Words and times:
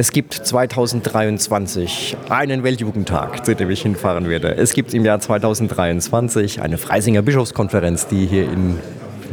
Es 0.00 0.12
gibt 0.12 0.32
2023 0.32 2.16
einen 2.30 2.62
Weltjugendtag, 2.62 3.44
zu 3.44 3.54
dem 3.54 3.68
ich 3.68 3.82
hinfahren 3.82 4.30
werde. 4.30 4.56
Es 4.56 4.72
gibt 4.72 4.94
im 4.94 5.04
Jahr 5.04 5.20
2023 5.20 6.62
eine 6.62 6.78
Freisinger 6.78 7.20
Bischofskonferenz, 7.20 8.06
die 8.06 8.24
hier 8.24 8.50
im 8.50 8.78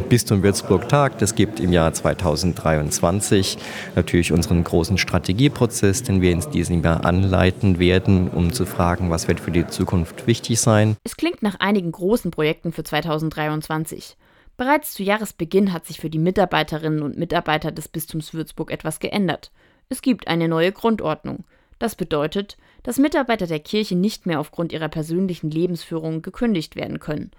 Bistum 0.09 0.43
Würzburg 0.43 0.89
tagt. 0.89 1.21
Es 1.21 1.35
gibt 1.35 1.61
im 1.61 1.71
Jahr 1.71 1.93
2023 1.93 3.57
natürlich 3.95 4.33
unseren 4.33 4.61
großen 4.61 4.97
Strategieprozess, 4.97 6.03
den 6.03 6.19
wir 6.19 6.31
in 6.31 6.41
diesem 6.51 6.83
Jahr 6.83 7.05
anleiten 7.05 7.79
werden, 7.79 8.27
um 8.27 8.51
zu 8.51 8.65
fragen, 8.65 9.09
was 9.09 9.29
wird 9.29 9.39
für 9.39 9.51
die 9.51 9.67
Zukunft 9.67 10.27
wichtig 10.27 10.59
sein. 10.59 10.97
Es 11.05 11.15
klingt 11.15 11.43
nach 11.43 11.61
einigen 11.61 11.93
großen 11.93 12.29
Projekten 12.29 12.73
für 12.73 12.83
2023. 12.83 14.17
Bereits 14.57 14.91
zu 14.91 15.03
Jahresbeginn 15.03 15.71
hat 15.71 15.85
sich 15.85 16.01
für 16.01 16.09
die 16.09 16.19
Mitarbeiterinnen 16.19 17.03
und 17.03 17.17
Mitarbeiter 17.17 17.71
des 17.71 17.87
Bistums 17.87 18.33
Würzburg 18.33 18.69
etwas 18.69 18.99
geändert. 18.99 19.49
Es 19.89 20.01
gibt 20.01 20.27
eine 20.27 20.47
neue 20.47 20.71
Grundordnung. 20.71 21.45
Das 21.79 21.95
bedeutet, 21.95 22.57
dass 22.83 22.97
Mitarbeiter 22.97 23.47
der 23.47 23.59
Kirche 23.59 23.95
nicht 23.95 24.25
mehr 24.25 24.39
aufgrund 24.39 24.73
ihrer 24.73 24.89
persönlichen 24.89 25.51
Lebensführung 25.51 26.21
gekündigt 26.21 26.75
werden 26.75 26.99
können. 26.99 27.31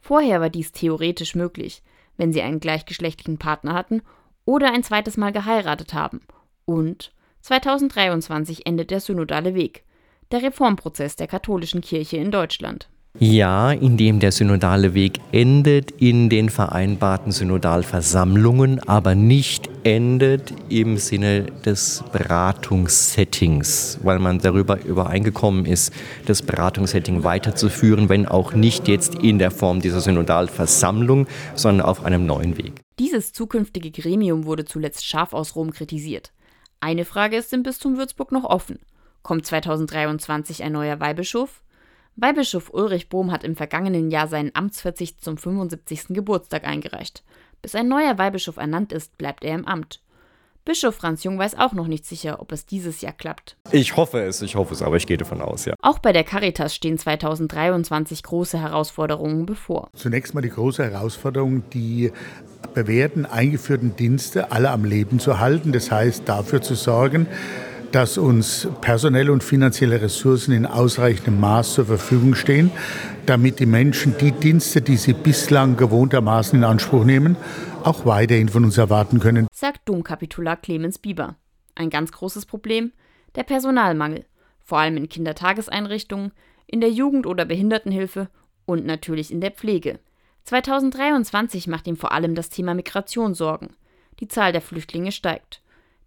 Vorher 0.00 0.40
war 0.40 0.50
dies 0.50 0.72
theoretisch 0.72 1.34
möglich, 1.34 1.82
wenn 2.16 2.32
sie 2.32 2.42
einen 2.42 2.60
gleichgeschlechtlichen 2.60 3.38
Partner 3.38 3.74
hatten 3.74 4.02
oder 4.44 4.72
ein 4.72 4.82
zweites 4.82 5.16
Mal 5.16 5.32
geheiratet 5.32 5.94
haben. 5.94 6.20
Und 6.64 7.12
2023 7.42 8.66
endet 8.66 8.90
der 8.90 9.00
synodale 9.00 9.54
Weg, 9.54 9.84
der 10.30 10.42
Reformprozess 10.42 11.16
der 11.16 11.26
katholischen 11.26 11.80
Kirche 11.80 12.16
in 12.16 12.30
Deutschland. 12.30 12.88
Ja, 13.18 13.72
indem 13.72 14.20
der 14.20 14.32
synodale 14.32 14.94
Weg 14.94 15.20
endet 15.32 15.90
in 15.90 16.30
den 16.30 16.48
vereinbarten 16.48 17.30
Synodalversammlungen, 17.30 18.80
aber 18.88 19.14
nicht 19.14 19.68
endet 19.84 20.52
im 20.68 20.96
Sinne 20.96 21.46
des 21.64 22.04
Beratungssettings, 22.12 23.98
weil 24.02 24.18
man 24.18 24.38
darüber 24.38 24.82
übereingekommen 24.84 25.66
ist, 25.66 25.92
das 26.26 26.42
Beratungssetting 26.42 27.24
weiterzuführen, 27.24 28.08
wenn 28.08 28.26
auch 28.26 28.54
nicht 28.54 28.88
jetzt 28.88 29.16
in 29.16 29.38
der 29.38 29.50
Form 29.50 29.80
dieser 29.80 30.00
Synodalversammlung, 30.00 31.26
sondern 31.54 31.86
auf 31.86 32.04
einem 32.04 32.26
neuen 32.26 32.56
Weg. 32.58 32.80
Dieses 32.98 33.32
zukünftige 33.32 33.90
Gremium 33.90 34.44
wurde 34.44 34.64
zuletzt 34.64 35.06
scharf 35.06 35.32
aus 35.32 35.56
Rom 35.56 35.72
kritisiert. 35.72 36.32
Eine 36.80 37.04
Frage 37.04 37.36
ist 37.36 37.52
im 37.52 37.62
Bistum 37.62 37.96
Würzburg 37.96 38.32
noch 38.32 38.44
offen. 38.44 38.78
Kommt 39.22 39.46
2023 39.46 40.62
ein 40.62 40.72
neuer 40.72 41.00
Weihbischof? 41.00 41.62
Weihbischof 42.16 42.70
Ulrich 42.74 43.08
Bohm 43.08 43.32
hat 43.32 43.42
im 43.44 43.56
vergangenen 43.56 44.10
Jahr 44.10 44.28
seinen 44.28 44.54
Amtsverzicht 44.54 45.24
zum 45.24 45.38
75. 45.38 46.08
Geburtstag 46.08 46.64
eingereicht. 46.64 47.22
Bis 47.62 47.76
ein 47.76 47.86
neuer 47.86 48.18
Weihbischof 48.18 48.56
ernannt 48.56 48.92
ist, 48.92 49.16
bleibt 49.16 49.44
er 49.44 49.54
im 49.54 49.66
Amt. 49.66 50.00
Bischof 50.64 50.96
Franz 50.96 51.22
Jung 51.22 51.38
weiß 51.38 51.56
auch 51.58 51.72
noch 51.72 51.86
nicht 51.86 52.04
sicher, 52.04 52.40
ob 52.40 52.50
es 52.50 52.66
dieses 52.66 53.00
Jahr 53.00 53.12
klappt. 53.12 53.56
Ich 53.70 53.96
hoffe 53.96 54.20
es, 54.20 54.42
ich 54.42 54.56
hoffe 54.56 54.74
es, 54.74 54.82
aber 54.82 54.96
ich 54.96 55.06
gehe 55.06 55.16
davon 55.16 55.40
aus, 55.40 55.64
ja. 55.64 55.74
Auch 55.80 56.00
bei 56.00 56.12
der 56.12 56.24
Caritas 56.24 56.74
stehen 56.74 56.98
2023 56.98 58.22
große 58.24 58.60
Herausforderungen 58.60 59.46
bevor. 59.46 59.90
Zunächst 59.94 60.34
mal 60.34 60.40
die 60.40 60.50
große 60.50 60.84
Herausforderung, 60.84 61.62
die 61.70 62.12
bewährten, 62.74 63.26
eingeführten 63.26 63.94
Dienste 63.94 64.50
alle 64.50 64.70
am 64.70 64.84
Leben 64.84 65.20
zu 65.20 65.38
halten. 65.38 65.72
Das 65.72 65.90
heißt, 65.92 66.28
dafür 66.28 66.62
zu 66.62 66.74
sorgen, 66.74 67.28
dass 67.92 68.18
uns 68.18 68.66
personelle 68.80 69.32
und 69.32 69.44
finanzielle 69.44 70.00
Ressourcen 70.00 70.52
in 70.52 70.66
ausreichendem 70.66 71.38
Maß 71.38 71.74
zur 71.74 71.86
Verfügung 71.86 72.34
stehen, 72.34 72.70
damit 73.26 73.60
die 73.60 73.66
Menschen 73.66 74.16
die 74.18 74.32
Dienste, 74.32 74.80
die 74.80 74.96
sie 74.96 75.12
bislang 75.12 75.76
gewohntermaßen 75.76 76.58
in 76.58 76.64
Anspruch 76.64 77.04
nehmen, 77.04 77.36
auch 77.84 78.06
weiterhin 78.06 78.48
von 78.48 78.64
uns 78.64 78.78
erwarten 78.78 79.20
können. 79.20 79.46
Sagt 79.52 79.88
Domkapitular 79.88 80.56
Clemens 80.56 80.98
Bieber. 80.98 81.36
Ein 81.74 81.90
ganz 81.90 82.12
großes 82.12 82.46
Problem? 82.46 82.92
Der 83.34 83.44
Personalmangel. 83.44 84.24
Vor 84.60 84.78
allem 84.78 84.96
in 84.96 85.08
Kindertageseinrichtungen, 85.08 86.32
in 86.66 86.80
der 86.80 86.90
Jugend- 86.90 87.26
oder 87.26 87.44
Behindertenhilfe 87.44 88.28
und 88.64 88.86
natürlich 88.86 89.30
in 89.30 89.40
der 89.40 89.50
Pflege. 89.50 89.98
2023 90.44 91.68
macht 91.68 91.86
ihm 91.86 91.96
vor 91.96 92.12
allem 92.12 92.34
das 92.34 92.48
Thema 92.48 92.74
Migration 92.74 93.34
Sorgen. 93.34 93.74
Die 94.20 94.28
Zahl 94.28 94.52
der 94.52 94.60
Flüchtlinge 94.60 95.12
steigt. 95.12 95.62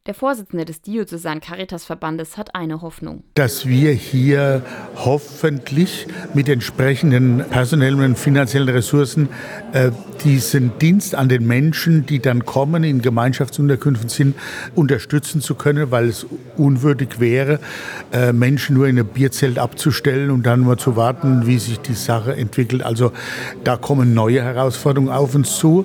Der 0.07 0.13
Vorsitzende 0.13 0.65
des 0.65 0.81
Diözesan 0.81 1.41
Caritas-Verbandes 1.41 2.37
hat 2.37 2.53
eine 2.53 2.83
Hoffnung. 2.83 3.23
Dass 3.33 3.65
wir 3.65 3.91
hier 3.91 4.61
hoffentlich 4.97 6.05
mit 6.35 6.47
entsprechenden 6.47 7.43
personellen 7.49 7.99
und 8.01 8.15
finanziellen 8.19 8.69
Ressourcen 8.69 9.29
äh, 9.73 9.89
diesen 10.23 10.77
Dienst 10.77 11.15
an 11.15 11.27
den 11.27 11.47
Menschen, 11.47 12.05
die 12.05 12.19
dann 12.19 12.45
kommen, 12.45 12.83
in 12.83 13.01
Gemeinschaftsunterkünften 13.01 14.09
sind, 14.09 14.35
unterstützen 14.75 15.41
zu 15.41 15.55
können, 15.55 15.89
weil 15.89 16.09
es 16.09 16.27
unwürdig 16.55 17.19
wäre, 17.19 17.59
äh, 18.13 18.31
Menschen 18.31 18.75
nur 18.75 18.87
in 18.87 18.99
ein 18.99 19.07
Bierzelt 19.07 19.57
abzustellen 19.57 20.29
und 20.29 20.45
dann 20.45 20.61
nur 20.61 20.77
zu 20.77 20.95
warten, 20.95 21.47
wie 21.47 21.57
sich 21.57 21.79
die 21.79 21.95
Sache 21.95 22.35
entwickelt. 22.35 22.83
Also 22.83 23.11
da 23.63 23.75
kommen 23.75 24.13
neue 24.13 24.43
Herausforderungen 24.43 25.09
auf 25.09 25.33
uns 25.33 25.57
zu. 25.57 25.83